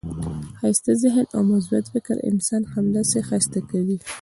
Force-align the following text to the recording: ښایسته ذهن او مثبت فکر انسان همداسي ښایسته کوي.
ښایسته 0.59 0.91
ذهن 1.03 1.25
او 1.35 1.41
مثبت 1.51 1.85
فکر 1.93 2.15
انسان 2.29 2.61
همداسي 2.73 3.19
ښایسته 3.27 3.59
کوي. 3.69 3.97